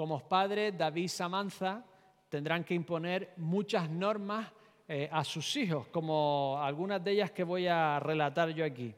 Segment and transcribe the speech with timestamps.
[0.00, 1.84] como padres, David y Samantha
[2.30, 4.50] tendrán que imponer muchas normas
[4.88, 8.94] eh, a sus hijos, como algunas de ellas que voy a relatar yo aquí.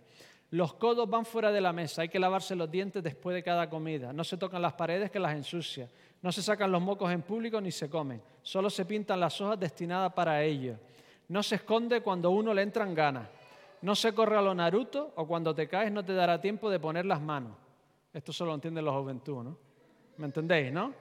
[0.50, 3.68] Los codos van fuera de la mesa, hay que lavarse los dientes después de cada
[3.68, 5.90] comida, no se tocan las paredes que las ensucia,
[6.22, 9.58] no se sacan los mocos en público ni se comen, solo se pintan las hojas
[9.58, 10.76] destinadas para ello.
[11.26, 13.26] No se esconde cuando uno le entran ganas,
[13.80, 16.78] no se corre a lo Naruto o cuando te caes no te dará tiempo de
[16.78, 17.56] poner las manos.
[18.14, 19.71] Esto solo lo entienden los juventud, ¿no?
[20.16, 20.92] ¿Me entendéis, no?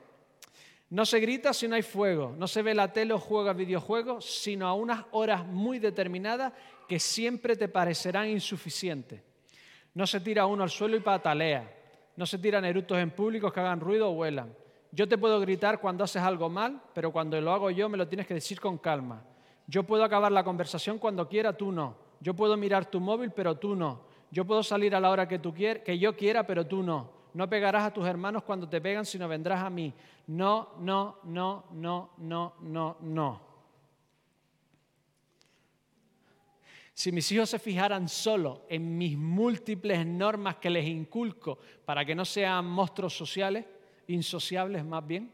[0.91, 4.26] No se grita si no hay fuego, no se ve la tele o juega videojuegos,
[4.26, 6.52] sino a unas horas muy determinadas
[6.88, 9.21] que siempre te parecerán insuficientes.
[9.94, 11.77] No se tira uno al suelo y patalea.
[12.18, 14.54] No se tiran eructos en públicos que hagan ruido o vuelan.
[14.91, 18.09] Yo te puedo gritar cuando haces algo mal, pero cuando lo hago yo me lo
[18.09, 19.23] tienes que decir con calma.
[19.68, 21.96] Yo puedo acabar la conversación cuando quiera, tú no.
[22.20, 24.02] Yo puedo mirar tu móvil, pero tú no.
[24.30, 27.20] Yo puedo salir a la hora que, tú que yo quiera, pero tú no.
[27.34, 29.94] No pegarás a tus hermanos cuando te pegan, sino vendrás a mí.
[30.27, 33.52] No, no, no, no, no, no, no.
[36.93, 42.13] Si mis hijos se fijaran solo en mis múltiples normas que les inculco para que
[42.13, 43.65] no sean monstruos sociales,
[44.07, 45.32] insociables más bien,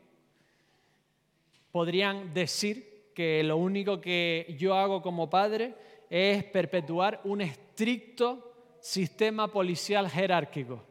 [1.71, 5.75] podrían decir que lo único que yo hago como padre
[6.09, 10.83] es perpetuar un estricto sistema policial jerárquico.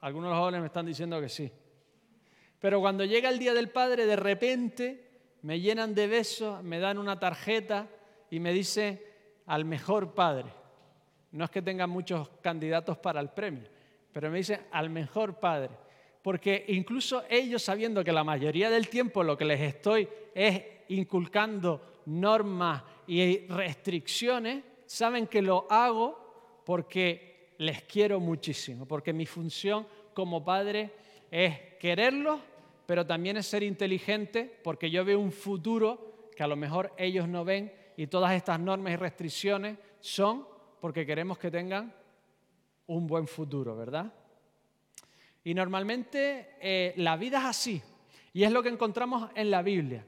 [0.00, 1.50] Algunos de los jóvenes me están diciendo que sí.
[2.58, 5.10] Pero cuando llega el Día del Padre, de repente
[5.42, 7.88] me llenan de besos, me dan una tarjeta
[8.30, 9.06] y me dice
[9.46, 10.52] al mejor padre.
[11.32, 13.68] No es que tengan muchos candidatos para el premio,
[14.12, 15.70] pero me dice al mejor padre.
[16.22, 22.02] Porque incluso ellos sabiendo que la mayoría del tiempo lo que les estoy es inculcando
[22.06, 27.29] normas y restricciones, saben que lo hago porque
[27.60, 30.92] les quiero muchísimo, porque mi función como padre
[31.30, 32.40] es quererlos,
[32.86, 37.28] pero también es ser inteligente, porque yo veo un futuro que a lo mejor ellos
[37.28, 40.46] no ven y todas estas normas y restricciones son
[40.80, 41.94] porque queremos que tengan
[42.86, 44.10] un buen futuro, ¿verdad?
[45.44, 47.82] Y normalmente eh, la vida es así,
[48.32, 50.02] y es lo que encontramos en la Biblia.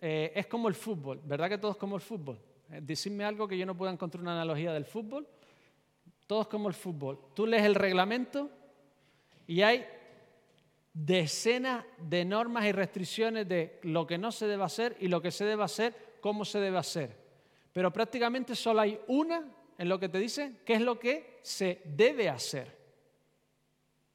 [0.00, 2.38] Eh, es como el fútbol, ¿verdad que todo es como el fútbol?
[2.70, 5.26] Eh, decidme algo que yo no pueda encontrar una analogía del fútbol.
[6.32, 7.18] Todo es como el fútbol.
[7.34, 8.48] Tú lees el reglamento
[9.46, 9.86] y hay
[10.94, 15.30] decenas de normas y restricciones de lo que no se debe hacer y lo que
[15.30, 17.22] se debe hacer, cómo se debe hacer
[17.72, 19.48] pero prácticamente solo hay una
[19.78, 22.76] en lo que te dice qué es lo que se debe hacer.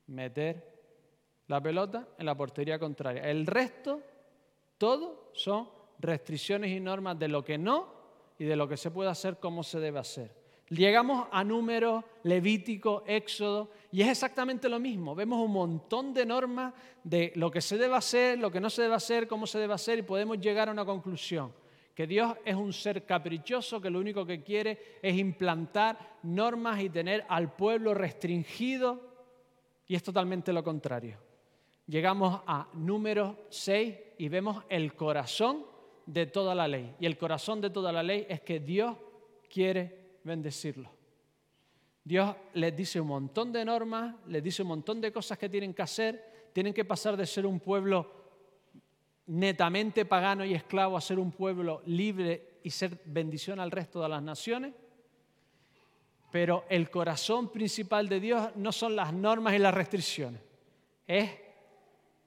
[0.07, 0.77] Meter
[1.47, 3.23] la pelota en la portería contraria.
[3.23, 4.01] El resto,
[4.77, 7.97] todo son restricciones y normas de lo que no
[8.37, 10.36] y de lo que se puede hacer, cómo se debe hacer.
[10.69, 15.15] Llegamos a números, Levítico, Éxodo, y es exactamente lo mismo.
[15.15, 16.73] Vemos un montón de normas
[17.03, 19.73] de lo que se debe hacer, lo que no se debe hacer, cómo se debe
[19.73, 21.53] hacer, y podemos llegar a una conclusión
[21.97, 26.91] que Dios es un ser caprichoso que lo único que quiere es implantar normas y
[26.91, 29.01] tener al pueblo restringido
[29.87, 31.17] y es totalmente lo contrario.
[31.87, 35.65] Llegamos a número 6 y vemos el corazón
[36.05, 36.93] de toda la ley.
[36.99, 38.95] Y el corazón de toda la ley es que Dios
[39.49, 39.96] quiere
[40.27, 40.91] bendecirlo.
[42.03, 45.73] Dios les dice un montón de normas, les dice un montón de cosas que tienen
[45.73, 48.11] que hacer, tienen que pasar de ser un pueblo
[49.25, 54.09] netamente pagano y esclavo a ser un pueblo libre y ser bendición al resto de
[54.09, 54.73] las naciones.
[56.31, 60.41] Pero el corazón principal de Dios no son las normas y las restricciones,
[61.05, 61.29] es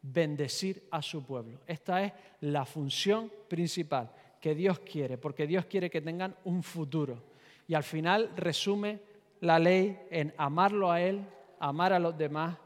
[0.03, 1.60] bendecir a su pueblo.
[1.66, 4.10] Esta es la función principal
[4.41, 7.30] que Dios quiere, porque Dios quiere que tengan un futuro.
[7.71, 8.99] Y al final resume
[9.43, 11.25] la ley en amarlo a Él,
[11.61, 12.59] amar a los demás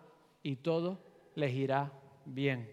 [0.42, 0.98] y todo
[1.34, 1.92] les irá
[2.24, 2.70] bien.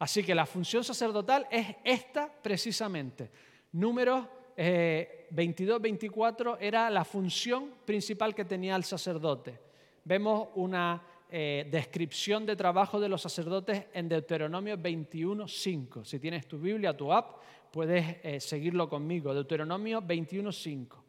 [0.00, 3.30] Así que la función sacerdotal es esta precisamente.
[3.70, 9.60] Números 22-24 eh, era la función principal que tenía el sacerdote.
[10.02, 16.04] Vemos una eh, descripción de trabajo de los sacerdotes en Deuteronomio 21.5.
[16.04, 17.36] Si tienes tu Biblia, tu app,
[17.70, 19.32] puedes eh, seguirlo conmigo.
[19.32, 21.01] Deuteronomio 21.5.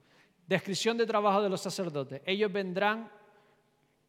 [0.48, 2.22] Descripción de trabajo de los sacerdotes.
[2.26, 3.10] Ellos vendrán,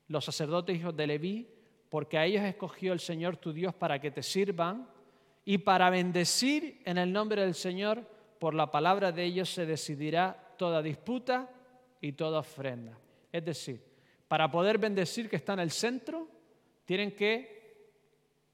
[0.08, 1.48] los sacerdotes hijos de Leví,
[1.88, 4.88] porque a ellos escogió el Señor tu Dios para que te sirvan
[5.44, 8.02] y para bendecir en el nombre del Señor,
[8.38, 11.50] por la palabra de ellos se decidirá toda disputa
[12.00, 12.98] y toda ofrenda.
[13.30, 13.82] Es decir,
[14.26, 16.28] para poder bendecir que está en el centro,
[16.84, 17.54] tienen que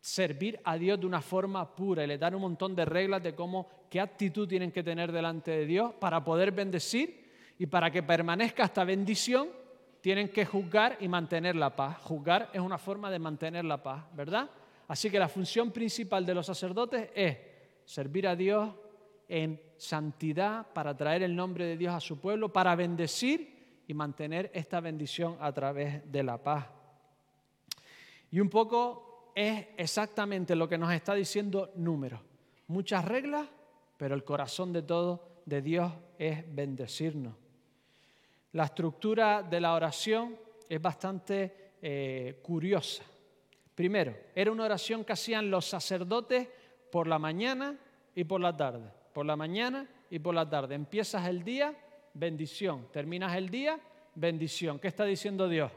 [0.01, 3.35] servir a Dios de una forma pura y le dan un montón de reglas de
[3.35, 7.20] cómo, qué actitud tienen que tener delante de Dios para poder bendecir
[7.61, 9.51] y para que permanezca esta bendición
[10.01, 11.99] tienen que juzgar y mantener la paz.
[12.05, 14.49] Juzgar es una forma de mantener la paz, ¿verdad?
[14.89, 17.37] Así que la función principal de los sacerdotes es
[17.85, 18.71] servir a Dios
[19.29, 24.51] en santidad para traer el nombre de Dios a su pueblo, para bendecir y mantener
[24.55, 26.67] esta bendición a través de la paz.
[28.31, 32.23] Y un poco es exactamente lo que nos está diciendo números.
[32.69, 33.47] Muchas reglas,
[33.99, 37.35] pero el corazón de todo de Dios es bendecirnos.
[38.53, 40.37] La estructura de la oración
[40.69, 43.05] es bastante eh, curiosa.
[43.75, 46.49] Primero, era una oración que hacían los sacerdotes
[46.91, 47.79] por la mañana
[48.15, 48.91] y por la tarde.
[49.13, 50.75] Por la mañana y por la tarde.
[50.75, 51.75] Empiezas el día,
[52.15, 52.89] bendición.
[52.93, 53.79] Terminas el día,
[54.15, 54.79] bendición.
[54.79, 55.71] ¿Qué está diciendo Dios?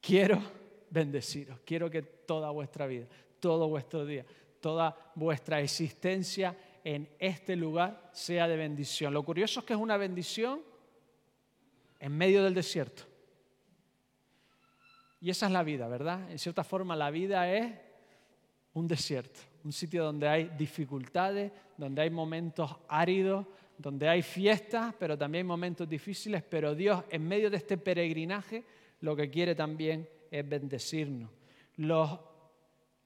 [0.00, 0.40] Quiero
[0.88, 1.60] bendeciros.
[1.64, 3.06] Quiero que toda vuestra vida,
[3.38, 4.24] todo vuestro día,
[4.60, 9.12] toda vuestra existencia en este lugar sea de bendición.
[9.12, 10.69] Lo curioso es que es una bendición
[12.00, 13.04] en medio del desierto.
[15.20, 16.30] Y esa es la vida, ¿verdad?
[16.30, 17.72] En cierta forma la vida es
[18.72, 25.16] un desierto, un sitio donde hay dificultades, donde hay momentos áridos, donde hay fiestas, pero
[25.16, 28.64] también hay momentos difíciles, pero Dios en medio de este peregrinaje
[29.00, 31.30] lo que quiere también es bendecirnos.
[31.76, 32.18] Los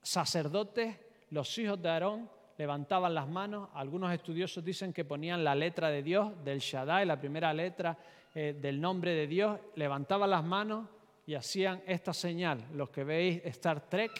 [0.02, 0.96] sacerdotes,
[1.30, 3.68] los hijos de Aarón, levantaban las manos.
[3.74, 7.96] Algunos estudiosos dicen que ponían la letra de Dios, del Shaddai, la primera letra
[8.34, 10.88] eh, del nombre de Dios, levantaban las manos
[11.26, 12.66] y hacían esta señal.
[12.74, 14.10] Los que veis Star Trek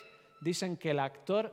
[0.40, 1.52] dicen que el actor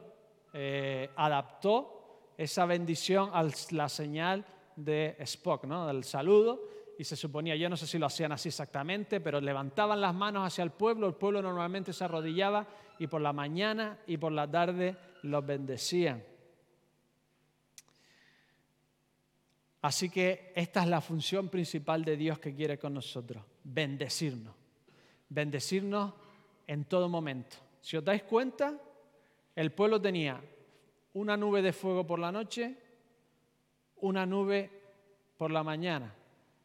[0.53, 5.87] eh, adaptó esa bendición a la señal de Spock, ¿no?
[5.87, 6.61] del saludo,
[6.97, 10.45] y se suponía, yo no sé si lo hacían así exactamente, pero levantaban las manos
[10.45, 12.67] hacia el pueblo, el pueblo normalmente se arrodillaba
[12.99, 16.23] y por la mañana y por la tarde los bendecían.
[19.81, 24.53] Así que esta es la función principal de Dios que quiere con nosotros, bendecirnos,
[25.29, 26.13] bendecirnos
[26.67, 27.57] en todo momento.
[27.81, 28.79] Si os dais cuenta,
[29.55, 30.39] el pueblo tenía
[31.13, 32.77] una nube de fuego por la noche,
[33.97, 34.69] una nube
[35.35, 36.13] por la mañana.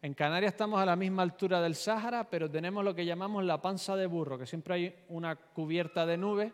[0.02, 3.62] En Canarias estamos a la misma altura del Sáhara, pero tenemos lo que llamamos la
[3.62, 6.52] panza de burro, que siempre hay una cubierta de nube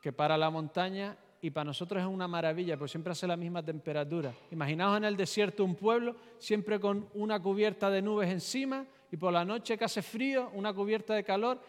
[0.00, 3.62] que para la montaña y para nosotros es una maravilla, porque siempre hace la misma
[3.62, 4.32] temperatura.
[4.50, 9.32] Imaginaos en el desierto un pueblo siempre con una cubierta de nubes encima y por
[9.32, 11.60] la noche que hace frío, una cubierta de calor,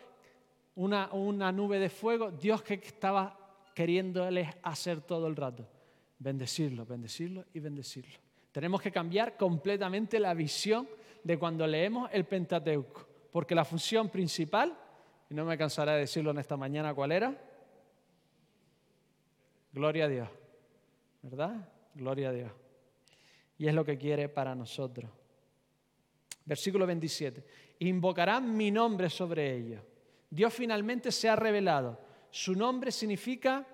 [0.76, 2.32] una, nube de fuego.
[2.32, 3.38] Dios que estaba
[3.74, 5.68] queriéndoles hacer todo el rato.
[6.20, 8.18] Bendecirlo, bendecirlo y bendecirlo.
[8.52, 10.88] Tenemos que cambiar completamente la visión
[11.24, 14.76] de cuando leemos el Pentateuco, porque la función principal,
[15.30, 17.47] y no me cansaré de decirlo en esta mañana cuál era,
[19.78, 20.30] Gloria a Dios.
[21.22, 21.70] ¿Verdad?
[21.94, 22.52] Gloria a Dios.
[23.60, 25.12] Y es lo que quiere para nosotros.
[26.44, 27.44] Versículo 27.
[27.82, 29.84] Invocarán mi nombre sobre ellos.
[30.32, 32.00] Dios finalmente se ha revelado.
[32.32, 33.68] Su nombre significa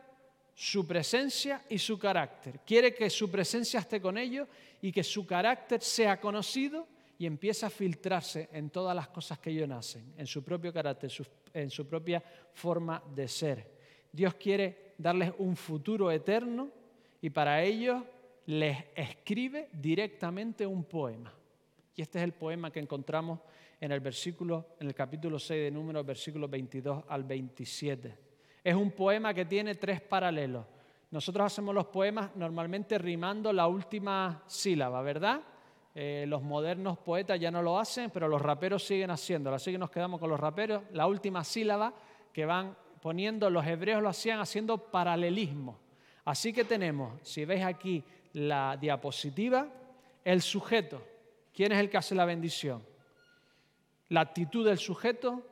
[0.53, 2.59] su presencia y su carácter.
[2.65, 4.50] Quiere que su presencia esté con ellos
[4.81, 6.85] y que su carácter sea conocido
[7.17, 11.09] y empiece a filtrarse en todas las cosas que ellos nacen, en su propio carácter,
[11.53, 12.21] en su propia
[12.51, 13.73] forma de ser.
[14.11, 16.69] Dios quiere darles un futuro eterno
[17.21, 18.05] y para ello
[18.45, 21.31] les escribe directamente un poema.
[21.95, 23.39] Y este es el poema que encontramos
[23.79, 28.17] en el versículo en el capítulo 6 de Números, versículos 22 al 27.
[28.63, 30.65] Es un poema que tiene tres paralelos.
[31.12, 35.41] Nosotros hacemos los poemas normalmente rimando la última sílaba, ¿verdad?
[35.93, 39.57] Eh, los modernos poetas ya no lo hacen, pero los raperos siguen haciéndolo.
[39.57, 40.83] Así que nos quedamos con los raperos.
[40.93, 41.93] La última sílaba
[42.31, 45.77] que van poniendo, los hebreos lo hacían haciendo paralelismo.
[46.24, 49.67] Así que tenemos, si veis aquí la diapositiva,
[50.24, 51.05] el sujeto.
[51.53, 52.81] ¿Quién es el que hace la bendición?
[54.07, 55.45] La actitud del sujeto,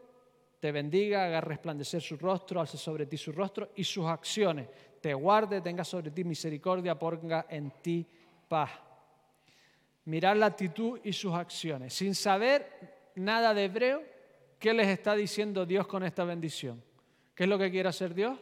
[0.62, 4.70] te bendiga, haga resplandecer su rostro, alce sobre ti su rostro y sus acciones.
[5.02, 8.08] Te guarde, tenga sobre ti misericordia, ponga en ti
[8.48, 8.72] paz.
[10.06, 11.94] Mirar la actitud y sus acciones.
[11.94, 14.04] Sin saber nada de hebreo,
[14.58, 16.82] ¿qué les está diciendo Dios con esta bendición?
[17.36, 18.38] ¿Qué es lo que quiere hacer Dios?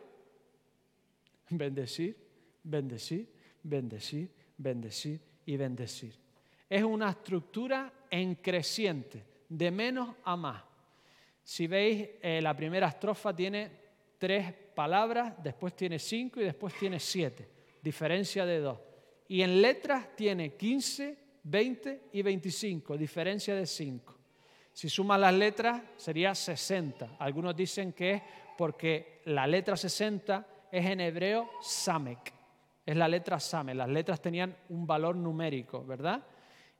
[1.50, 2.18] Bendecir,
[2.64, 3.28] bendecir,
[3.64, 6.16] bendecir, bendecir y bendecir.
[6.70, 10.64] Es una estructura en creciente, de menos a más.
[11.44, 13.72] Si veis, eh, la primera estrofa tiene
[14.18, 17.50] tres palabras, después tiene cinco y después tiene siete,
[17.82, 18.80] diferencia de dos.
[19.28, 24.18] Y en letras tiene 15, 20 y 25, diferencia de cinco.
[24.74, 27.18] Si sumas las letras sería 60.
[27.20, 28.22] Algunos dicen que es
[28.60, 32.34] porque la letra 60 es en hebreo Samek.
[32.86, 33.74] Es la letra Samek.
[33.74, 36.22] Las letras tenían un valor numérico, ¿verdad?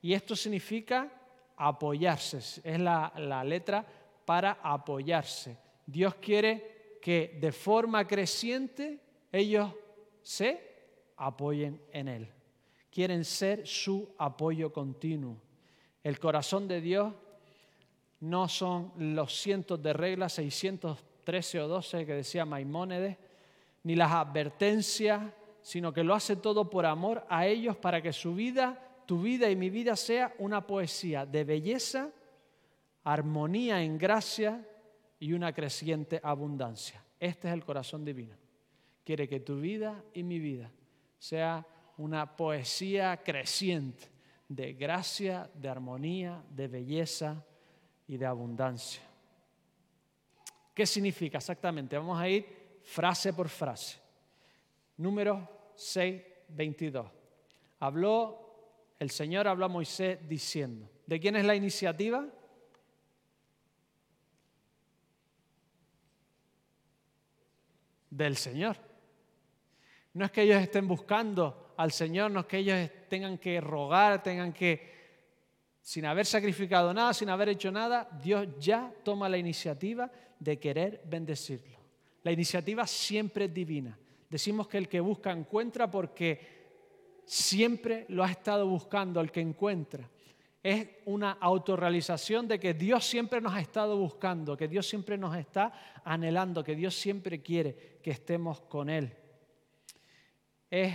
[0.02, 1.10] Y esto significa
[1.56, 2.36] apoyarse.
[2.62, 3.82] Es la, la letra
[4.26, 5.56] para apoyarse.
[5.86, 9.00] Dios quiere que de forma creciente
[9.32, 9.72] ellos
[10.20, 10.60] se
[11.16, 12.28] apoyen en Él.
[12.90, 15.38] Quieren ser su apoyo continuo.
[16.04, 17.14] El corazón de Dios
[18.20, 20.38] no son los cientos de reglas,
[21.24, 23.16] 613 o 12 que decía Maimónides,
[23.82, 25.22] ni las advertencias,
[25.62, 29.50] sino que lo hace todo por amor a ellos para que su vida, tu vida
[29.50, 32.10] y mi vida sea una poesía de belleza,
[33.04, 34.66] armonía en gracia
[35.18, 37.02] y una creciente abundancia.
[37.18, 38.36] Este es el corazón divino.
[39.04, 40.70] Quiere que tu vida y mi vida
[41.18, 41.66] sea
[41.98, 44.08] una poesía creciente
[44.48, 47.44] de gracia, de armonía, de belleza
[48.06, 49.09] y de abundancia.
[50.80, 51.98] ¿Qué significa exactamente?
[51.98, 53.98] Vamos a ir frase por frase.
[54.96, 57.06] Número 6, 22.
[57.80, 62.26] Habló, el Señor habló a Moisés diciendo, ¿de quién es la iniciativa?
[68.08, 68.78] Del Señor.
[70.14, 74.22] No es que ellos estén buscando al Señor, no es que ellos tengan que rogar,
[74.22, 74.99] tengan que,
[75.80, 81.02] sin haber sacrificado nada, sin haber hecho nada, Dios ya toma la iniciativa de querer
[81.04, 81.78] bendecirlo.
[82.22, 83.98] La iniciativa siempre es divina.
[84.28, 90.08] Decimos que el que busca encuentra porque siempre lo ha estado buscando el que encuentra.
[90.62, 95.34] Es una autorrealización de que Dios siempre nos ha estado buscando, que Dios siempre nos
[95.36, 95.72] está
[96.04, 99.16] anhelando, que Dios siempre quiere que estemos con Él
[100.70, 100.94] es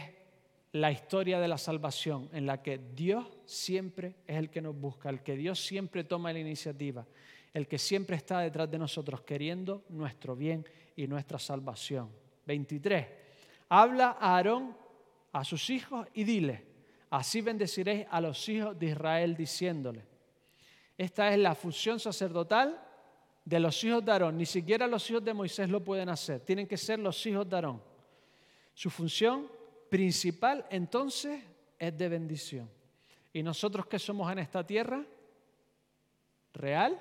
[0.75, 5.09] la historia de la salvación en la que Dios siempre es el que nos busca,
[5.09, 7.05] el que Dios siempre toma la iniciativa,
[7.53, 10.67] el que siempre está detrás de nosotros queriendo nuestro bien
[10.97, 12.09] y nuestra salvación.
[12.45, 13.07] 23.
[13.69, 14.75] Habla a Aarón,
[15.31, 16.65] a sus hijos y dile,
[17.09, 20.03] así bendeciréis a los hijos de Israel diciéndole.
[20.97, 22.77] Esta es la función sacerdotal
[23.45, 24.37] de los hijos de Aarón.
[24.37, 26.41] Ni siquiera los hijos de Moisés lo pueden hacer.
[26.41, 27.81] Tienen que ser los hijos de Aarón.
[28.73, 29.55] Su función
[29.89, 31.43] principal entonces
[31.77, 32.69] es de bendición.
[33.33, 35.03] ¿Y nosotros qué somos en esta tierra?
[36.53, 36.99] Real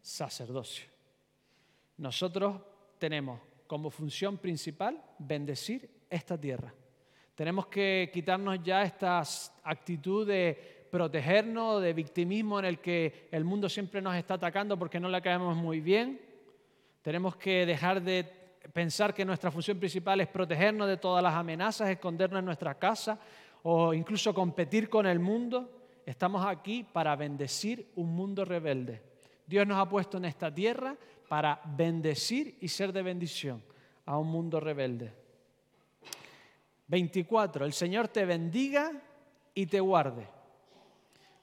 [0.00, 0.86] sacerdocio.
[1.98, 2.60] Nosotros
[2.98, 6.72] tenemos como función principal bendecir esta tierra.
[7.34, 9.22] Tenemos que quitarnos ya esta
[9.62, 14.98] actitud de protegernos, de victimismo en el que el mundo siempre nos está atacando porque
[14.98, 16.20] no le caemos muy bien.
[17.02, 18.39] Tenemos que dejar de
[18.72, 23.18] pensar que nuestra función principal es protegernos de todas las amenazas, escondernos en nuestra casa
[23.62, 25.70] o incluso competir con el mundo.
[26.06, 29.02] Estamos aquí para bendecir un mundo rebelde.
[29.46, 30.96] Dios nos ha puesto en esta tierra
[31.28, 33.62] para bendecir y ser de bendición
[34.06, 35.12] a un mundo rebelde.
[36.88, 37.64] 24.
[37.64, 38.92] El Señor te bendiga
[39.54, 40.26] y te guarde.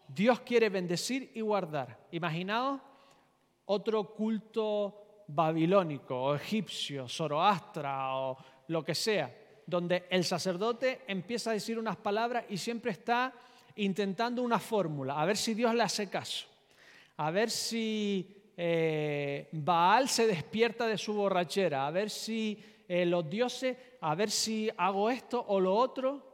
[0.07, 1.99] Dios quiere bendecir y guardar.
[2.11, 2.81] Imaginaos
[3.65, 9.33] otro culto babilónico o egipcio, zoroastra o lo que sea,
[9.65, 13.33] donde el sacerdote empieza a decir unas palabras y siempre está
[13.75, 16.47] intentando una fórmula, a ver si Dios le hace caso,
[17.17, 23.29] a ver si eh, Baal se despierta de su borrachera, a ver si eh, los
[23.29, 26.25] dioses, a ver si hago esto o lo otro.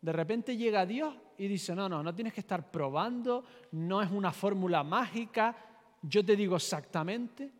[0.00, 4.10] De repente llega Dios y dice, no, no, no tienes que estar probando, no es
[4.10, 5.56] una fórmula mágica,
[6.02, 7.50] yo te digo exactamente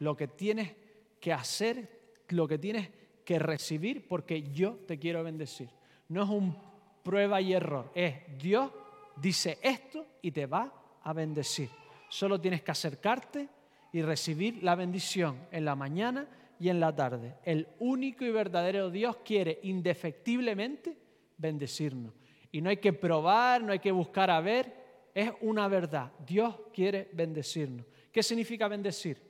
[0.00, 0.74] lo que tienes
[1.20, 2.90] que hacer, lo que tienes
[3.24, 5.70] que recibir, porque yo te quiero bendecir.
[6.08, 6.56] No es un
[7.02, 8.70] prueba y error, es Dios
[9.16, 11.70] dice esto y te va a bendecir.
[12.08, 13.48] Solo tienes que acercarte
[13.92, 16.28] y recibir la bendición en la mañana
[16.58, 17.36] y en la tarde.
[17.44, 20.96] El único y verdadero Dios quiere indefectiblemente
[21.36, 22.12] bendecirnos.
[22.52, 26.12] Y no hay que probar, no hay que buscar a ver, es una verdad.
[26.26, 27.86] Dios quiere bendecirnos.
[28.10, 29.29] ¿Qué significa bendecir?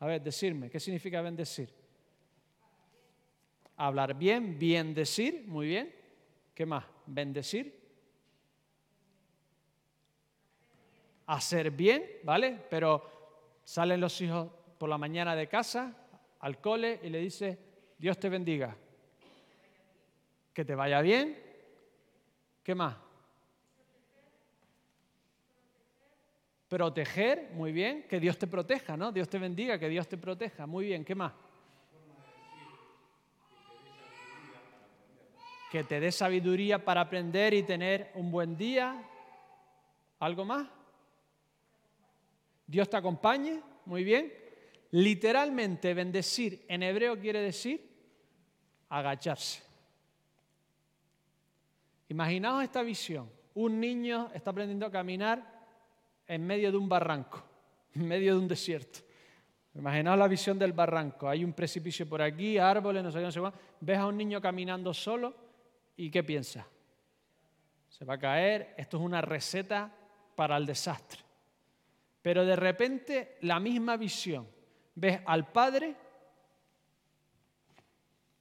[0.00, 1.70] A ver, decirme, ¿qué significa bendecir?
[3.76, 5.94] Hablar bien, bien decir, muy bien.
[6.54, 6.84] ¿Qué más?
[7.06, 7.78] Bendecir.
[11.26, 12.58] Hacer bien, ¿vale?
[12.68, 15.94] Pero salen los hijos por la mañana de casa
[16.40, 17.58] al cole y le dice,
[17.98, 18.74] Dios te bendiga.
[20.54, 21.38] Que te vaya bien.
[22.62, 22.96] ¿Qué más?
[26.70, 29.10] Proteger, muy bien, que Dios te proteja, ¿no?
[29.10, 31.32] Dios te bendiga, que Dios te proteja, muy bien, ¿qué más?
[35.68, 39.02] Que te dé sabiduría para aprender y tener un buen día.
[40.20, 40.68] ¿Algo más?
[42.68, 44.32] Dios te acompañe, muy bien.
[44.92, 47.84] Literalmente bendecir en hebreo quiere decir
[48.90, 49.60] agacharse.
[52.08, 53.28] Imaginaos esta visión.
[53.54, 55.59] Un niño está aprendiendo a caminar
[56.30, 57.42] en medio de un barranco,
[57.92, 59.00] en medio de un desierto.
[59.74, 61.28] Imaginaos la visión del barranco.
[61.28, 63.40] Hay un precipicio por aquí, árboles, no sé qué, no sé.
[63.80, 65.34] Ves a un niño caminando solo
[65.96, 66.64] y ¿qué piensas?
[67.88, 68.74] Se va a caer.
[68.76, 69.92] Esto es una receta
[70.36, 71.20] para el desastre.
[72.22, 74.46] Pero de repente la misma visión.
[74.94, 75.96] Ves al padre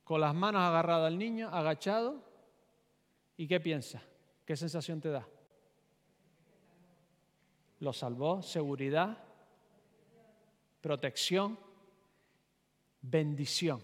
[0.03, 2.24] con las manos agarradas al niño, agachado.
[3.36, 4.03] ¿Y qué piensas?
[4.46, 5.25] ¿Qué sensación te da?
[7.80, 9.18] Lo salvó, seguridad,
[10.82, 11.58] protección,
[13.02, 13.82] bendición.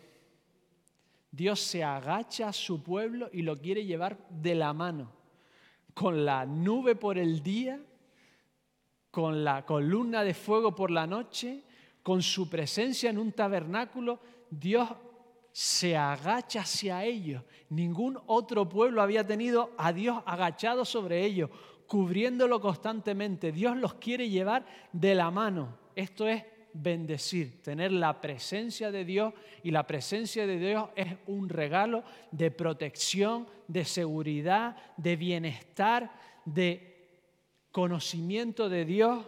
[1.31, 5.11] Dios se agacha a su pueblo y lo quiere llevar de la mano,
[5.93, 7.79] con la nube por el día,
[9.11, 11.63] con la columna de fuego por la noche,
[12.03, 14.19] con su presencia en un tabernáculo.
[14.49, 14.89] Dios
[15.51, 17.43] se agacha hacia ellos.
[17.69, 21.49] Ningún otro pueblo había tenido a Dios agachado sobre ellos,
[21.87, 23.51] cubriéndolo constantemente.
[23.51, 25.77] Dios los quiere llevar de la mano.
[25.95, 31.47] Esto es bendecir, tener la presencia de Dios y la presencia de Dios es un
[31.47, 36.11] regalo de protección, de seguridad, de bienestar,
[36.43, 36.95] de
[37.71, 39.25] conocimiento de Dios.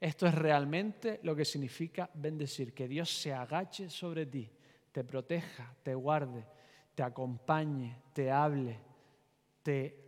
[0.00, 4.48] Esto es realmente lo que significa bendecir, que Dios se agache sobre ti,
[4.92, 6.44] te proteja, te guarde,
[6.94, 8.78] te acompañe, te hable,
[9.62, 10.05] te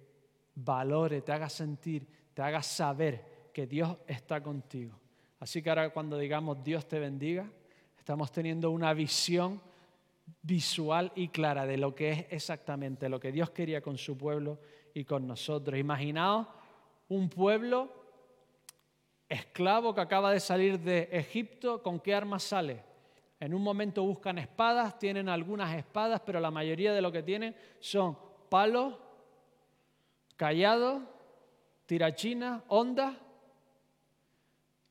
[0.64, 4.98] valore, te haga sentir, te haga saber que Dios está contigo.
[5.40, 7.48] Así que ahora cuando digamos Dios te bendiga,
[7.96, 9.60] estamos teniendo una visión
[10.42, 14.58] visual y clara de lo que es exactamente lo que Dios quería con su pueblo
[14.94, 15.78] y con nosotros.
[15.78, 16.46] Imaginaos
[17.08, 17.88] un pueblo
[19.28, 22.82] esclavo que acaba de salir de Egipto, ¿con qué armas sale?
[23.40, 27.54] En un momento buscan espadas, tienen algunas espadas, pero la mayoría de lo que tienen
[27.78, 28.94] son palos,
[30.38, 31.02] callados,
[31.84, 33.14] tirachinas, ondas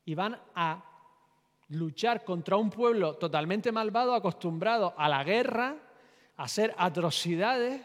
[0.04, 0.84] y van a
[1.70, 5.76] luchar contra un pueblo totalmente malvado, acostumbrado a la guerra,
[6.36, 7.82] a hacer atrocidades,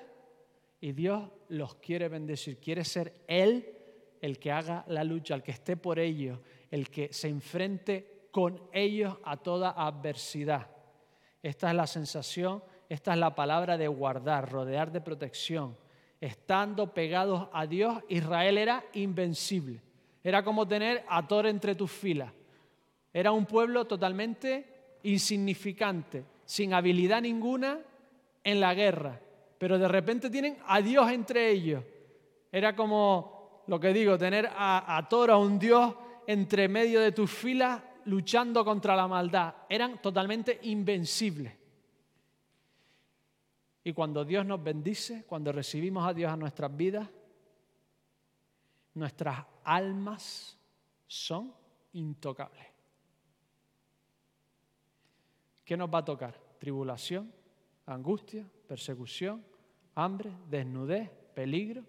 [0.81, 3.77] y Dios los quiere bendecir, quiere ser Él
[4.21, 8.61] el que haga la lucha, el que esté por ellos, el que se enfrente con
[8.73, 10.67] ellos a toda adversidad.
[11.41, 15.77] Esta es la sensación, esta es la palabra de guardar, rodear de protección.
[16.23, 19.81] Estando pegados a Dios, Israel era invencible.
[20.23, 22.31] Era como tener a Thor entre tus filas.
[23.11, 27.77] Era un pueblo totalmente insignificante, sin habilidad ninguna
[28.41, 29.19] en la guerra.
[29.57, 31.83] Pero de repente tienen a Dios entre ellos.
[32.49, 35.93] Era como, lo que digo, tener a, a Thor, a un Dios
[36.25, 39.55] entre medio de tus filas luchando contra la maldad.
[39.67, 41.51] Eran totalmente invencibles.
[43.83, 47.09] Y cuando Dios nos bendice, cuando recibimos a Dios a nuestras vidas,
[48.93, 50.57] nuestras almas
[51.07, 51.53] son
[51.93, 52.65] intocables.
[55.65, 56.39] ¿Qué nos va a tocar?
[56.59, 57.31] Tribulación,
[57.85, 59.43] angustia, persecución,
[59.95, 61.83] hambre, desnudez, peligro,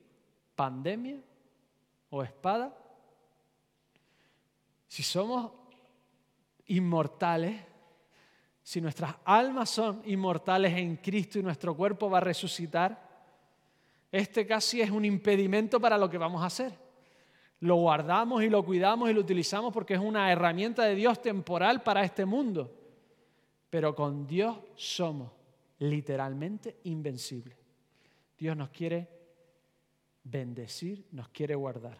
[0.54, 1.20] pandemia
[2.10, 2.76] o espada.
[4.88, 5.52] Si somos
[6.66, 7.60] inmortales,
[8.64, 13.00] si nuestras almas son inmortales en Cristo y nuestro cuerpo va a resucitar,
[14.10, 16.84] este casi es un impedimento para lo que vamos a hacer
[17.64, 21.82] lo guardamos y lo cuidamos y lo utilizamos porque es una herramienta de Dios temporal
[21.82, 22.70] para este mundo.
[23.70, 25.32] Pero con Dios somos
[25.78, 27.56] literalmente invencibles.
[28.36, 29.08] Dios nos quiere
[30.24, 31.96] bendecir, nos quiere guardar.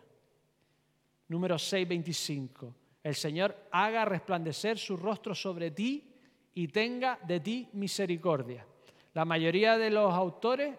[1.29, 2.74] Número 6.25.
[3.03, 6.13] El Señor haga resplandecer su rostro sobre ti
[6.54, 8.64] y tenga de ti misericordia.
[9.12, 10.74] La mayoría de los autores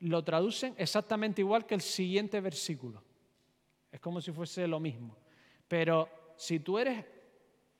[0.00, 3.02] lo traducen exactamente igual que el siguiente versículo.
[3.90, 5.16] Es como si fuese lo mismo.
[5.68, 7.04] Pero si tú eres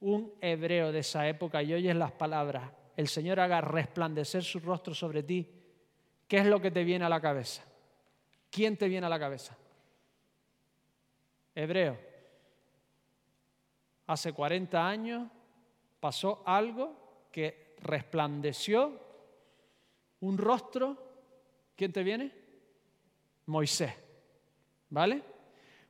[0.01, 4.95] un hebreo de esa época y oyes las palabras, el Señor haga resplandecer su rostro
[4.95, 5.49] sobre ti,
[6.27, 7.65] ¿qué es lo que te viene a la cabeza?
[8.51, 9.57] ¿Quién te viene a la cabeza?
[11.55, 11.99] Hebreo.
[14.07, 15.29] Hace 40 años
[16.01, 18.99] pasó algo que resplandeció
[20.21, 20.97] un rostro.
[21.77, 22.33] ¿Quién te viene?
[23.47, 23.93] Moisés.
[24.91, 25.23] ¿Vale?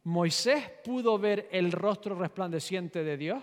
[0.04, 3.42] ¿Moisés pudo ver el rostro resplandeciente de Dios?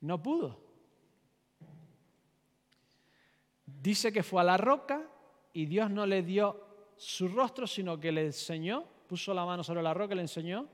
[0.00, 0.58] No pudo.
[3.64, 5.02] Dice que fue a la roca
[5.52, 6.64] y Dios no le dio
[6.96, 10.66] su rostro, sino que le enseñó, puso la mano sobre la roca y le enseñó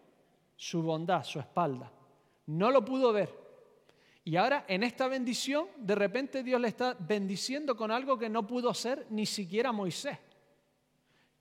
[0.56, 1.90] su bondad, su espalda.
[2.46, 3.30] No lo pudo ver.
[4.24, 8.46] Y ahora en esta bendición, de repente Dios le está bendiciendo con algo que no
[8.46, 10.18] pudo ser ni siquiera Moisés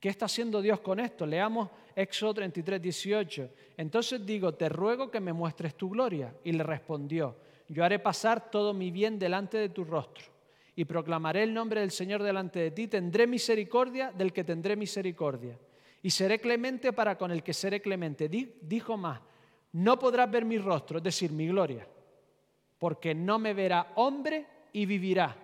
[0.02, 1.28] ¿Qué está haciendo Dios con esto?
[1.28, 3.50] Leamos Éxodo 33, 18.
[3.78, 6.34] Entonces digo, te ruego que me muestres tu gloria.
[6.44, 7.38] Y le respondió,
[7.68, 10.26] yo haré pasar todo mi bien delante de tu rostro
[10.76, 12.88] y proclamaré el nombre del Señor delante de ti.
[12.88, 15.56] Tendré misericordia del que tendré misericordia
[16.02, 18.28] y seré clemente para con el que seré clemente.
[18.28, 19.22] Dijo más,
[19.74, 21.88] no podrás ver mi rostro, es decir, mi gloria,
[22.78, 25.36] porque no me verá hombre y vivirá.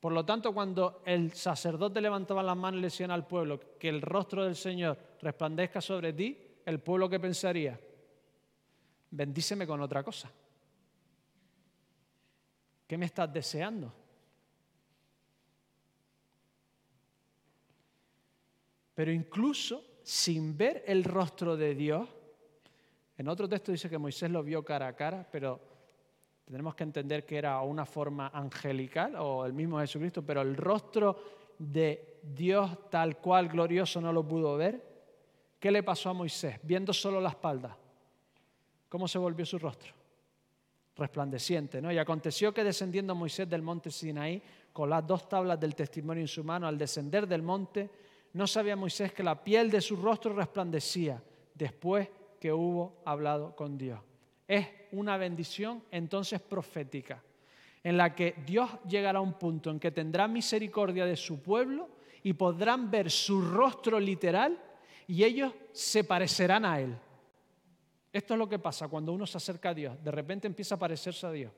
[0.00, 3.88] Por lo tanto, cuando el sacerdote levantaba las manos y le decía al pueblo que
[3.88, 7.78] el rostro del Señor resplandezca sobre ti, el pueblo que pensaría,
[9.10, 10.30] bendíceme con otra cosa.
[12.86, 13.92] ¿Qué me estás deseando?
[18.94, 22.08] Pero incluso sin ver el rostro de Dios,
[23.18, 25.60] en otro texto dice que Moisés lo vio cara a cara, pero
[26.44, 31.16] tenemos que entender que era una forma angelical o el mismo Jesucristo, pero el rostro
[31.58, 34.96] de Dios tal cual glorioso no lo pudo ver.
[35.58, 36.58] ¿Qué le pasó a Moisés?
[36.62, 37.76] Viendo solo la espalda.
[38.88, 39.92] ¿Cómo se volvió su rostro?
[40.94, 41.90] Resplandeciente, ¿no?
[41.90, 46.28] Y aconteció que descendiendo Moisés del monte Sinaí con las dos tablas del testimonio en
[46.28, 47.90] su mano, al descender del monte,
[48.34, 51.22] no sabía Moisés que la piel de su rostro resplandecía
[51.54, 52.08] después
[52.46, 53.98] que hubo hablado con Dios
[54.46, 57.20] es una bendición entonces profética,
[57.82, 61.88] en la que Dios llegará a un punto en que tendrá misericordia de su pueblo
[62.22, 64.62] y podrán ver su rostro literal
[65.08, 66.96] y ellos se parecerán a Él.
[68.12, 70.78] Esto es lo que pasa cuando uno se acerca a Dios, de repente empieza a
[70.78, 71.50] parecerse a Dios.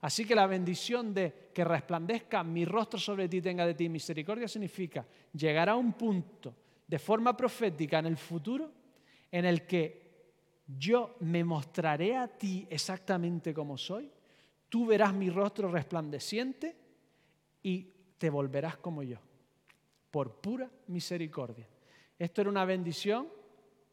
[0.00, 4.46] Así que la bendición de que resplandezca mi rostro sobre ti, tenga de ti misericordia,
[4.46, 6.54] significa llegar a un punto
[6.86, 8.70] de forma profética en el futuro
[9.32, 10.05] en el que
[10.66, 14.10] yo me mostraré a ti exactamente como soy,
[14.68, 16.76] tú verás mi rostro resplandeciente
[17.62, 19.18] y te volverás como yo,
[20.10, 21.68] por pura misericordia.
[22.18, 23.28] Esto era una bendición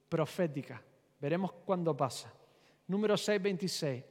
[0.09, 0.81] profética.
[1.19, 2.33] Veremos cuándo pasa.
[2.87, 4.03] Número 6:26.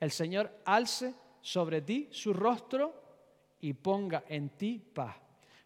[0.00, 2.94] El Señor alce sobre ti su rostro
[3.60, 5.16] y ponga en ti paz.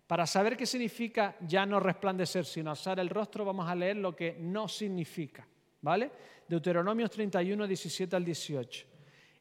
[0.06, 4.14] Para saber qué significa ya no resplandecer, sino alzar el rostro, vamos a leer lo
[4.14, 5.46] que no significa.
[5.82, 6.10] ¿Vale?
[6.48, 8.86] Deuteronomios 31, 17 al 18.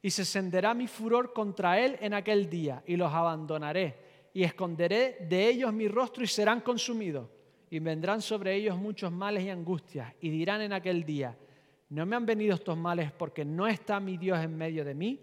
[0.01, 3.95] Y se encenderá mi furor contra él en aquel día, y los abandonaré,
[4.33, 7.29] y esconderé de ellos mi rostro y serán consumidos.
[7.69, 11.37] Y vendrán sobre ellos muchos males y angustias, y dirán en aquel día,
[11.89, 15.19] no me han venido estos males porque no está mi Dios en medio de mí,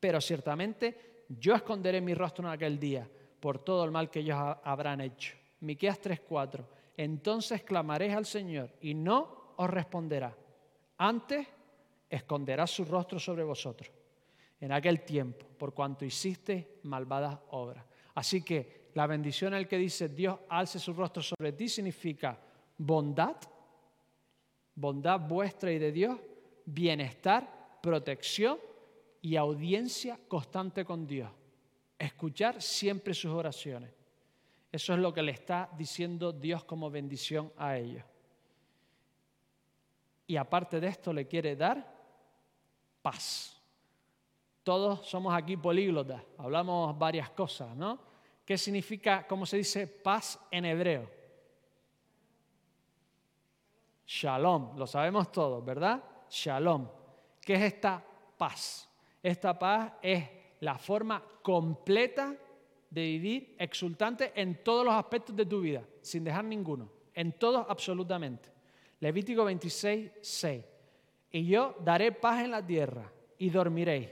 [0.00, 4.36] pero ciertamente yo esconderé mi rostro en aquel día por todo el mal que ellos
[4.64, 5.36] habrán hecho.
[5.60, 6.66] Miqueas 3:4.
[6.96, 10.32] Entonces clamaréis al Señor y no os responderá.
[10.96, 11.46] Antes
[12.08, 13.90] esconderá su rostro sobre vosotros
[14.58, 17.84] en aquel tiempo, por cuanto hiciste malvadas obras.
[18.14, 22.38] Así que la bendición en el que dice Dios alce su rostro sobre ti significa
[22.76, 23.36] bondad,
[24.74, 26.18] bondad vuestra y de Dios,
[26.64, 28.58] bienestar, protección
[29.22, 31.30] y audiencia constante con Dios.
[31.98, 33.92] Escuchar siempre sus oraciones.
[34.72, 38.04] Eso es lo que le está diciendo Dios como bendición a ellos
[40.30, 41.84] y aparte de esto le quiere dar
[43.02, 43.60] paz.
[44.62, 47.98] Todos somos aquí políglotas, hablamos varias cosas, ¿no?
[48.44, 51.10] ¿Qué significa, cómo se dice, paz en hebreo?
[54.06, 56.00] Shalom, lo sabemos todos, ¿verdad?
[56.30, 56.86] Shalom.
[57.40, 58.00] ¿Qué es esta
[58.38, 58.88] paz?
[59.20, 62.36] Esta paz es la forma completa
[62.88, 67.66] de vivir exultante en todos los aspectos de tu vida, sin dejar ninguno, en todos
[67.68, 68.59] absolutamente.
[69.00, 70.64] Levítico 26, 6.
[71.32, 74.08] Y yo daré paz en la tierra y dormiréis.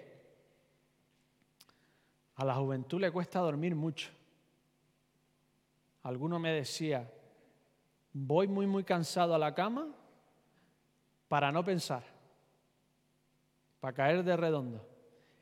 [2.36, 4.10] A la juventud le cuesta dormir mucho.
[6.04, 7.10] Alguno me decía,
[8.12, 9.88] voy muy, muy cansado a la cama
[11.26, 12.02] para no pensar,
[13.80, 14.86] para caer de redondo.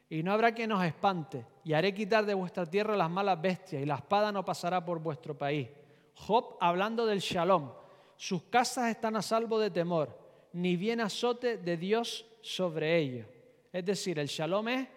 [0.09, 3.83] Y no habrá quien os espante, y haré quitar de vuestra tierra las malas bestias,
[3.83, 5.69] y la espada no pasará por vuestro país.
[6.15, 7.71] Job hablando del shalom,
[8.17, 10.19] sus casas están a salvo de temor,
[10.53, 13.27] ni bien azote de Dios sobre ellos.
[13.73, 14.89] Es decir, el shalom es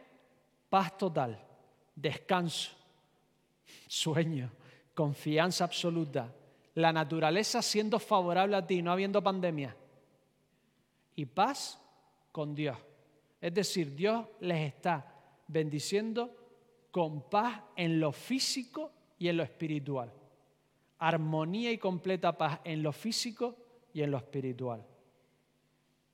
[0.69, 1.38] paz total,
[1.95, 2.71] descanso,
[3.88, 4.49] sueño,
[4.93, 6.34] confianza absoluta,
[6.75, 9.75] la naturaleza siendo favorable a ti, no habiendo pandemia,
[11.15, 11.77] y paz
[12.32, 12.77] con Dios.
[13.41, 15.13] Es decir, Dios les está
[15.47, 16.36] bendiciendo
[16.91, 20.13] con paz en lo físico y en lo espiritual
[20.99, 23.55] armonía y completa paz en lo físico
[23.93, 24.85] y en lo espiritual.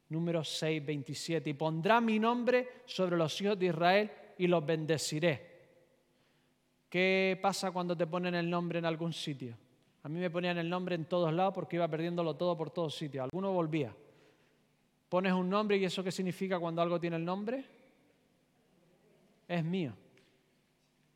[0.10, 1.50] Número 6, 27.
[1.50, 5.56] Y pondrá mi nombre sobre los hijos de Israel y los bendeciré.
[6.90, 9.58] ¿Qué pasa cuando te ponen el nombre en algún sitio?
[10.04, 12.96] A mí me ponían el nombre en todos lados porque iba perdiéndolo todo por todos
[12.96, 13.24] sitios.
[13.24, 13.94] Alguno volvía.
[15.10, 17.66] Pones un nombre y eso qué significa cuando algo tiene el nombre?
[19.48, 19.94] Es mío.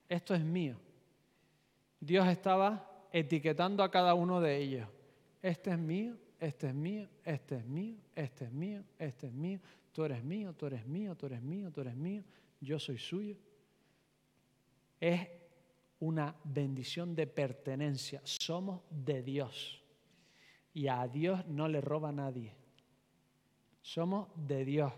[0.07, 0.75] Esto es mío.
[1.99, 4.87] Dios estaba etiquetando a cada uno de ellos.
[5.41, 9.59] Este es mío, este es mío, este es mío, este es mío, este es mío.
[9.91, 12.23] Tú eres mío, tú eres mío, tú eres mío, tú eres mío.
[12.61, 13.35] Yo soy suyo.
[14.99, 15.27] Es
[15.99, 18.21] una bendición de pertenencia.
[18.23, 19.83] Somos de Dios.
[20.73, 22.55] Y a Dios no le roba nadie.
[23.81, 24.93] Somos de Dios.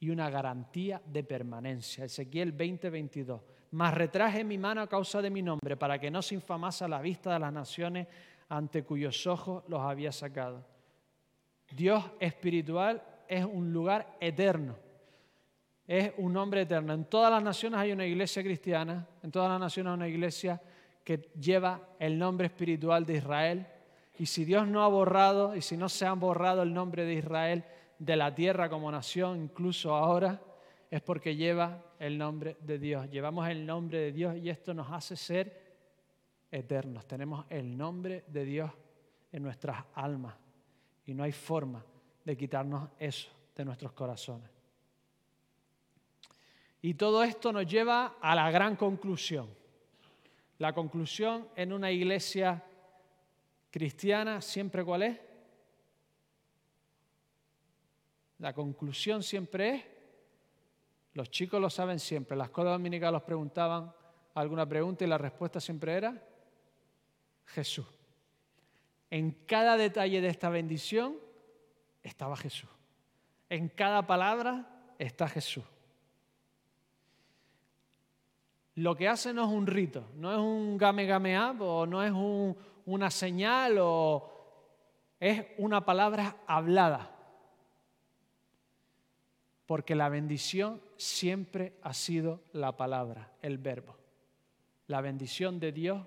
[0.00, 2.04] Y una garantía de permanencia.
[2.04, 3.42] Ezequiel 20:22.
[3.70, 6.88] Mas retraje mi mano a causa de mi nombre, para que no se infamase a
[6.88, 8.06] la vista de las naciones
[8.48, 10.64] ante cuyos ojos los había sacado.
[11.70, 14.74] Dios espiritual es un lugar eterno
[15.88, 16.92] es un nombre eterno.
[16.92, 20.60] En todas las naciones hay una iglesia cristiana, en todas las naciones hay una iglesia
[21.02, 23.66] que lleva el nombre espiritual de Israel.
[24.18, 27.14] Y si Dios no ha borrado, y si no se ha borrado el nombre de
[27.14, 27.64] Israel
[27.98, 30.38] de la tierra como nación, incluso ahora,
[30.90, 33.10] es porque lleva el nombre de Dios.
[33.10, 35.68] Llevamos el nombre de Dios y esto nos hace ser
[36.50, 37.06] eternos.
[37.06, 38.70] Tenemos el nombre de Dios
[39.32, 40.34] en nuestras almas
[41.06, 41.84] y no hay forma
[42.24, 44.50] de quitarnos eso de nuestros corazones.
[46.80, 49.48] Y todo esto nos lleva a la gran conclusión.
[50.58, 52.64] La conclusión en una iglesia
[53.70, 55.20] cristiana siempre cuál es?
[58.38, 59.84] La conclusión siempre es,
[61.18, 63.92] los chicos lo saben siempre, las escuela dominicas los preguntaban
[64.34, 66.22] alguna pregunta y la respuesta siempre era
[67.46, 67.86] Jesús.
[69.10, 71.16] En cada detalle de esta bendición
[72.02, 72.70] estaba Jesús.
[73.50, 75.64] En cada palabra está Jesús
[78.78, 82.00] lo que hace no es un rito, no es un game game up o no
[82.00, 82.12] es
[82.86, 84.30] una señal o
[85.18, 87.10] es una palabra hablada.
[89.68, 93.98] Porque la bendición siempre ha sido la palabra, el verbo.
[94.86, 96.06] La bendición de Dios,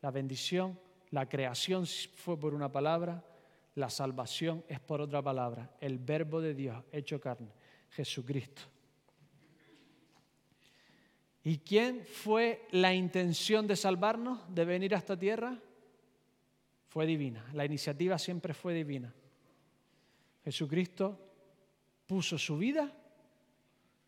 [0.00, 3.22] la bendición, la creación fue por una palabra,
[3.74, 7.52] la salvación es por otra palabra, el verbo de Dios hecho carne,
[7.90, 8.62] Jesucristo.
[11.44, 15.60] ¿Y quién fue la intención de salvarnos, de venir a esta tierra?
[16.88, 17.44] Fue divina.
[17.52, 19.12] La iniciativa siempre fue divina.
[20.42, 21.18] Jesucristo
[22.06, 23.00] puso su vida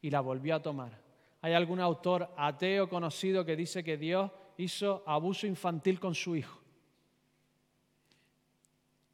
[0.04, 1.00] y la volvió a tomar.
[1.40, 6.60] Hay algún autor ateo conocido que dice que Dios hizo abuso infantil con su hijo.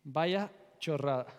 [0.02, 0.50] Vaya
[0.80, 1.32] chorrada.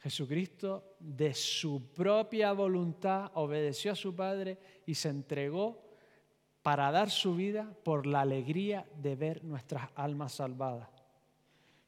[0.00, 5.82] Jesucristo de su propia voluntad obedeció a su Padre y se entregó
[6.62, 10.90] para dar su vida por la alegría de ver nuestras almas salvadas.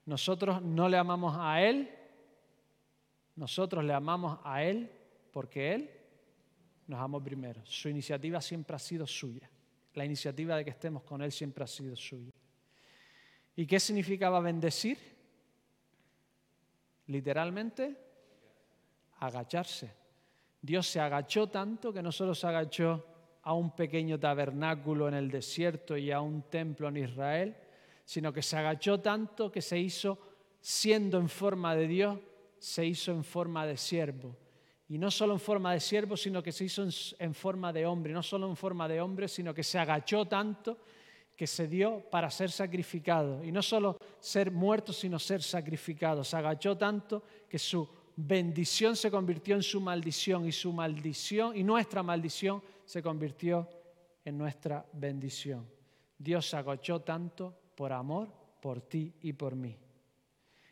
[0.07, 1.91] Nosotros no le amamos a Él,
[3.35, 4.96] nosotros le amamos a Él
[5.37, 5.91] porque Él
[6.87, 7.61] nos amó primero.
[7.67, 9.47] Su iniciativa siempre ha sido suya.
[9.93, 12.33] La iniciativa de que estemos con Él siempre ha sido suya.
[13.55, 14.97] ¿Y qué significaba bendecir?
[17.09, 17.99] Literalmente,
[19.19, 19.93] agacharse.
[20.63, 23.05] Dios se agachó tanto que no solo se agachó
[23.43, 27.55] a un pequeño tabernáculo en el desierto y a un templo en Israel,
[28.07, 30.19] sino que se agachó tanto que se hizo,
[30.63, 32.21] siendo en forma de Dios,
[32.59, 34.35] se hizo en forma de siervo.
[34.89, 36.87] Y no solo en forma de siervo, sino que se hizo
[37.19, 38.13] en, forma de hombre.
[38.13, 40.79] No solo en forma de hombre, sino que se agachó tanto
[41.37, 43.45] que se dio para ser sacrificado.
[43.45, 46.25] Y no solo ser muerto, sino ser sacrificado.
[46.25, 51.63] Se agachó tanto que su bendición se convirtió en su maldición y su maldición y
[51.63, 53.69] nuestra maldición se convirtió
[54.25, 55.67] en nuestra bendición.
[56.19, 58.29] Dios se agachó tanto por amor
[58.61, 59.77] por ti y por mí.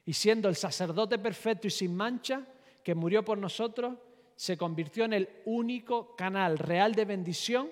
[0.06, 2.44] Y siendo el sacerdote perfecto y sin mancha
[2.84, 3.96] que murió por nosotros,
[4.36, 7.70] se convirtió en el único canal real de bendición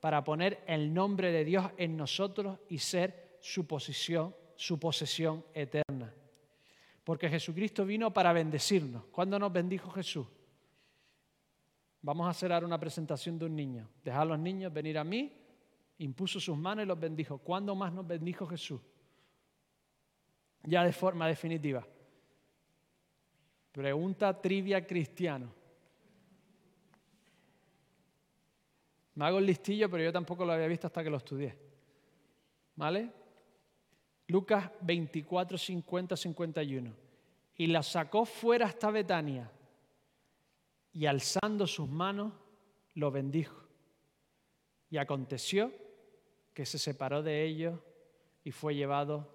[0.00, 6.12] para poner el nombre de Dios en nosotros y ser su posición, su posesión eterna
[7.08, 9.06] porque Jesucristo vino para bendecirnos.
[9.06, 10.26] ¿Cuándo nos bendijo Jesús?
[12.02, 13.88] Vamos a hacer ahora una presentación de un niño.
[14.04, 15.32] Dejar a los niños venir a mí,
[15.96, 17.38] impuso sus manos y los bendijo.
[17.38, 18.78] ¿Cuándo más nos bendijo Jesús?
[20.64, 21.82] Ya de forma definitiva.
[23.78, 25.54] Pregunta trivia cristiano.
[29.14, 31.56] Me hago el listillo, pero yo tampoco lo había visto hasta que lo estudié.
[32.74, 33.08] ¿Vale?
[34.26, 36.92] Lucas 24, 50, 51.
[37.54, 39.48] Y la sacó fuera hasta Betania
[40.92, 42.32] y alzando sus manos
[42.94, 43.62] lo bendijo.
[44.90, 45.70] Y aconteció
[46.52, 47.78] que se separó de ellos
[48.42, 49.28] y fue llevado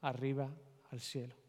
[0.00, 0.50] arriba
[0.90, 1.45] al cielo.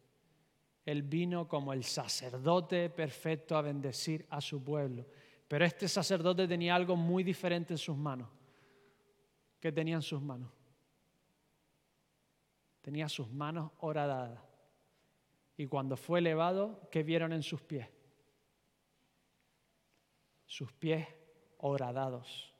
[0.87, 5.05] Él vino como el sacerdote perfecto a bendecir a su pueblo.
[5.45, 8.29] Pero este sacerdote tenía algo muy diferente en sus manos.
[9.59, 10.49] ¿Qué tenía en sus manos?
[12.79, 14.39] Tenía sus manos horadadas.
[15.57, 17.89] Y cuando fue elevado, ¿qué vieron en sus pies?
[20.45, 21.05] Sus pies
[21.57, 22.53] horadados.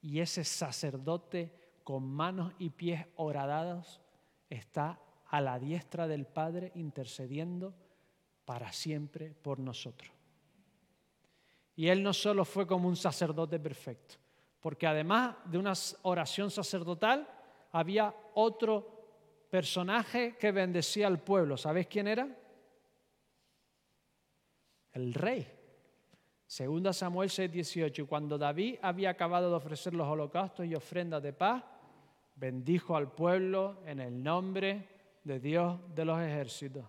[0.00, 4.00] Y ese sacerdote con manos y pies horadados
[4.48, 7.74] está a la diestra del Padre intercediendo
[8.44, 10.10] para siempre por nosotros.
[11.76, 14.16] Y él no solo fue como un sacerdote perfecto,
[14.60, 17.28] porque además de una oración sacerdotal,
[17.72, 21.56] había otro personaje que bendecía al pueblo.
[21.56, 22.28] ¿Sabéis quién era?
[24.92, 25.46] El rey.
[26.46, 28.02] Segunda Samuel 6:18.
[28.02, 31.62] Y cuando David había acabado de ofrecer los holocaustos y ofrendas de paz,
[32.34, 34.97] bendijo al pueblo en el nombre
[35.28, 36.84] de Dios de los ejércitos.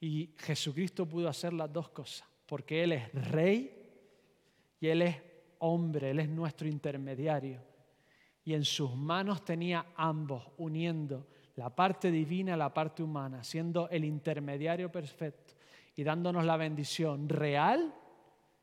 [0.00, 3.70] Y Jesucristo pudo hacer las dos cosas, porque Él es rey
[4.80, 5.16] y Él es
[5.58, 7.60] hombre, Él es nuestro intermediario.
[8.44, 13.88] Y en sus manos tenía ambos, uniendo la parte divina a la parte humana, siendo
[13.90, 15.54] el intermediario perfecto
[15.96, 17.92] y dándonos la bendición real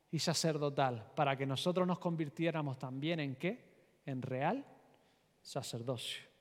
[0.09, 3.73] y sacerdotal, para que nosotros nos convirtiéramos también en qué?
[4.05, 4.63] En real
[5.41, 6.32] sacerdocio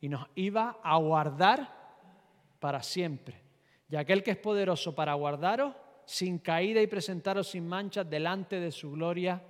[0.00, 1.68] y nos iba a guardar
[2.58, 3.42] para siempre.
[3.88, 8.70] Y aquel que es poderoso para guardaros sin caída y presentaros sin manchas delante de
[8.70, 9.42] su gloria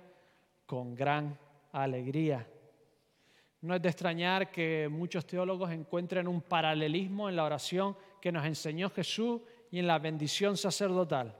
[0.65, 1.37] con gran
[1.71, 2.47] alegría.
[3.61, 8.45] No es de extrañar que muchos teólogos encuentren un paralelismo en la oración que nos
[8.45, 11.35] enseñó Jesús y en la bendición sacerdotal.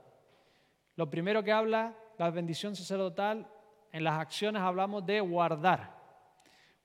[0.95, 3.47] Lo primero que habla la bendición sacerdotal,
[3.91, 5.95] en las acciones hablamos de guardar.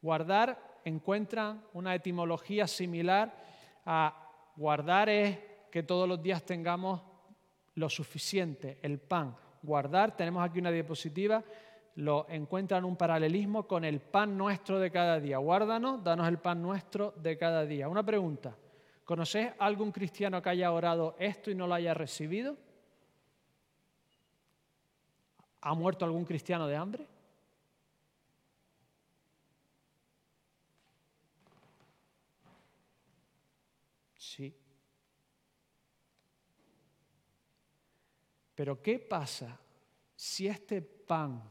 [0.01, 3.35] Guardar encuentran una etimología similar
[3.85, 5.39] a guardar es
[5.71, 7.03] que todos los días tengamos
[7.75, 9.35] lo suficiente, el pan.
[9.63, 11.43] Guardar, tenemos aquí una diapositiva,
[11.97, 15.39] lo encuentran un paralelismo con el pan nuestro de cada día.
[15.39, 17.89] Guárdanos, danos el pan nuestro de cada día.
[17.89, 18.57] Una pregunta,
[19.05, 22.57] ¿conoces algún cristiano que haya orado esto y no lo haya recibido?
[25.61, 27.07] ¿Ha muerto algún cristiano de hambre?
[34.35, 34.51] Sí.
[38.55, 39.61] Pero ¿qué pasa
[40.17, 41.43] si este pan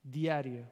[0.00, 0.70] diario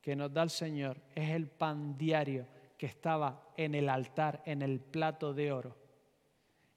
[0.00, 2.46] que nos da el Señor es el pan diario
[2.78, 5.76] que estaba en el altar, en el plato de oro?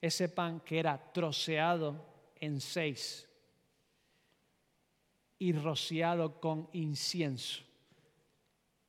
[0.01, 3.29] Ese pan que era troceado en seis
[5.39, 7.63] y rociado con incienso.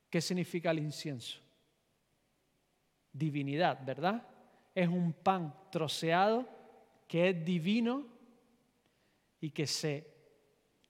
[0.09, 1.39] ¿Qué significa el incienso?
[3.13, 4.36] Divinidad, ¿verdad?
[4.77, 6.47] Es un pan troceado
[7.07, 8.05] que es divino
[9.41, 10.15] y que se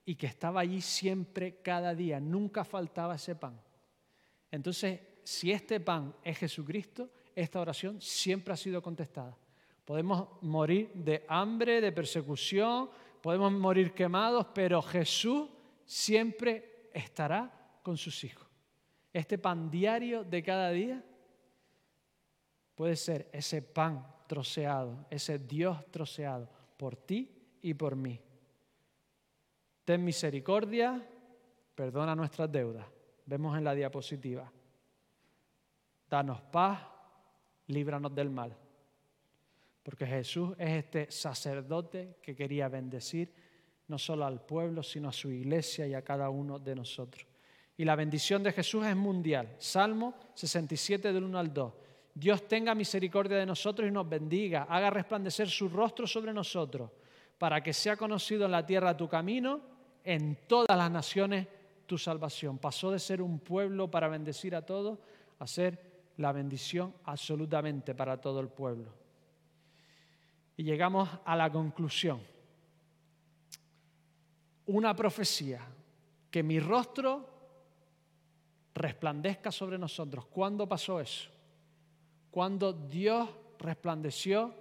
[0.04, 3.58] y que estaba allí siempre cada día, nunca faltaba ese pan.
[4.50, 9.34] Entonces, si este pan es Jesucristo, esta oración siempre ha sido contestada.
[9.86, 12.90] Podemos morir de hambre, de persecución,
[13.22, 15.48] podemos morir quemados, pero Jesús
[15.86, 17.50] siempre estará
[17.82, 18.46] con sus hijos.
[19.14, 21.02] Este pan diario de cada día
[22.78, 27.28] puede ser ese pan troceado, ese Dios troceado por ti
[27.60, 28.20] y por mí.
[29.84, 31.04] Ten misericordia,
[31.74, 32.86] perdona nuestras deudas.
[33.26, 34.48] Vemos en la diapositiva.
[36.08, 36.78] Danos paz,
[37.66, 38.56] líbranos del mal.
[39.82, 43.34] Porque Jesús es este sacerdote que quería bendecir
[43.88, 47.26] no solo al pueblo, sino a su iglesia y a cada uno de nosotros.
[47.76, 49.56] Y la bendición de Jesús es mundial.
[49.58, 51.87] Salmo 67 del 1 al 2.
[52.18, 56.90] Dios tenga misericordia de nosotros y nos bendiga, haga resplandecer su rostro sobre nosotros,
[57.38, 59.60] para que sea conocido en la tierra tu camino,
[60.02, 61.46] en todas las naciones
[61.86, 62.58] tu salvación.
[62.58, 64.98] Pasó de ser un pueblo para bendecir a todos
[65.38, 65.78] a ser
[66.16, 68.92] la bendición absolutamente para todo el pueblo.
[70.56, 72.20] Y llegamos a la conclusión.
[74.66, 75.60] Una profecía,
[76.32, 77.28] que mi rostro
[78.74, 80.26] resplandezca sobre nosotros.
[80.26, 81.37] ¿Cuándo pasó eso?
[82.38, 83.28] Cuando Dios
[83.58, 84.54] resplandeció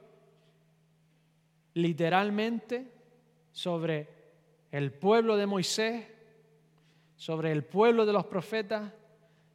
[1.75, 2.91] literalmente
[3.51, 4.09] sobre
[4.71, 6.07] el pueblo de Moisés,
[7.15, 8.91] sobre el pueblo de los profetas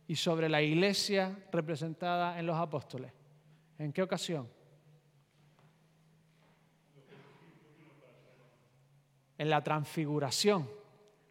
[0.07, 3.13] y sobre la iglesia representada en los apóstoles.
[3.77, 4.49] ¿En qué ocasión?
[9.37, 10.71] En la transfiguración.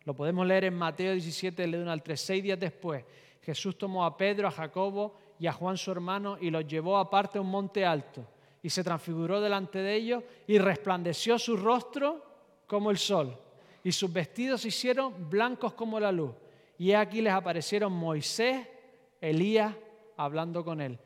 [0.04, 3.06] Lo podemos leer en Mateo 17, del 1 al 3, seis días después.
[3.44, 7.40] Jesús tomó a Pedro, a Jacobo y a Juan su hermano y los llevó aparte
[7.40, 8.24] a un monte alto
[8.62, 12.24] y se transfiguró delante de ellos y resplandeció su rostro
[12.68, 13.36] como el sol
[13.84, 16.36] y sus vestidos se hicieron blancos como la luz.
[16.78, 18.68] Y aquí les aparecieron Moisés,
[19.20, 19.74] Elías,
[20.16, 21.00] hablando con él.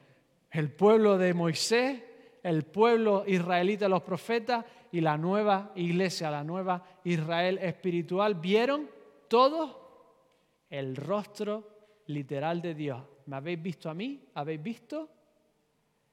[0.51, 2.03] El pueblo de Moisés,
[2.43, 8.89] el pueblo israelita, los profetas y la nueva iglesia, la nueva Israel espiritual, vieron
[9.29, 9.77] todos
[10.69, 11.63] el rostro
[12.07, 13.14] literal de Dios.
[13.25, 14.21] ¿Me habéis visto a mí?
[14.33, 15.09] ¿Habéis visto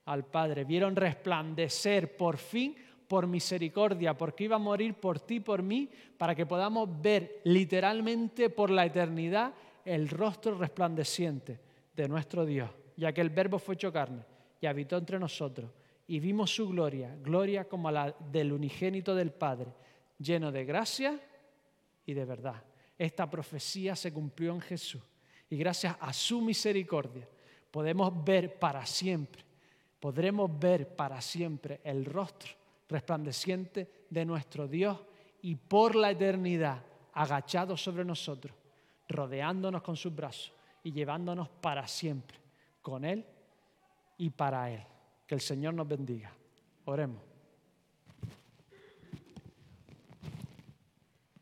[0.06, 0.64] al Padre?
[0.64, 2.76] Vieron resplandecer por fin
[3.12, 5.86] por misericordia, porque iba a morir por ti, por mí,
[6.16, 9.52] para que podamos ver literalmente por la eternidad
[9.84, 11.60] el rostro resplandeciente
[11.94, 14.24] de nuestro Dios, ya que el Verbo fue hecho carne
[14.62, 15.70] y habitó entre nosotros,
[16.06, 19.74] y vimos su gloria, gloria como la del unigénito del Padre,
[20.18, 21.20] lleno de gracia
[22.06, 22.64] y de verdad.
[22.96, 25.02] Esta profecía se cumplió en Jesús,
[25.52, 27.28] y gracias a su misericordia
[27.70, 29.44] podemos ver para siempre,
[30.00, 32.52] podremos ver para siempre el rostro
[32.88, 34.98] resplandeciente de nuestro Dios
[35.42, 36.82] y por la eternidad
[37.12, 38.56] agachado sobre nosotros,
[39.10, 42.38] rodeándonos con sus brazos y llevándonos para siempre
[42.80, 43.22] con Él
[44.16, 44.82] y para Él.
[45.26, 46.32] Que el Señor nos bendiga.
[46.86, 47.20] Oremos.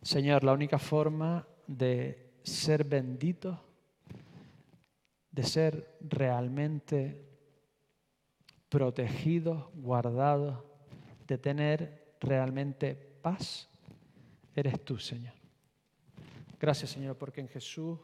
[0.03, 3.70] Señor, la única forma de ser bendito,
[5.31, 7.25] de ser realmente
[8.69, 10.63] protegidos, guardados,
[11.27, 13.69] de tener realmente paz,
[14.55, 15.35] eres tú, Señor.
[16.59, 17.99] Gracias, Señor, porque en Jesús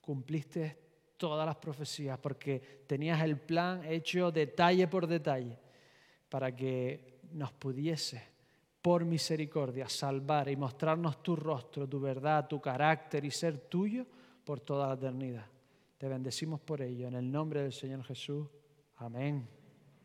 [0.00, 0.78] cumpliste
[1.16, 5.58] todas las profecías, porque tenías el plan hecho detalle por detalle
[6.28, 8.22] para que nos pudiese,
[8.80, 14.06] por misericordia, salvar y mostrarnos tu rostro, tu verdad, tu carácter y ser tuyo
[14.44, 15.46] por toda la eternidad.
[15.98, 17.08] Te bendecimos por ello.
[17.08, 18.48] En el nombre del Señor Jesús.
[18.96, 19.57] Amén.